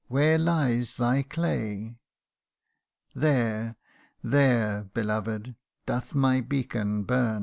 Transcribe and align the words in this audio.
where 0.07 0.39
lies 0.39 0.95
thy 0.95 1.21
clay 1.21 1.95
There 3.13 3.75
there, 4.23 4.85
beloved, 4.95 5.53
doth 5.85 6.15
my 6.15 6.41
beacon 6.41 7.03
burn 7.03 7.39